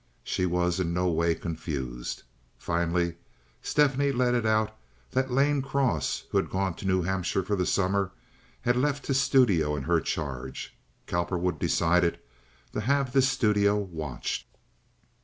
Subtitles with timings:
[0.23, 2.23] She was in no way confused.
[2.57, 3.17] Finally
[3.61, 4.75] Stephanie let it out
[5.11, 8.11] that Lane Cross, who had gone to New Hampshire for the summer,
[8.61, 10.75] had left his studio in her charge.
[11.05, 12.17] Cowperwood decided
[12.73, 14.47] to have this studio watched.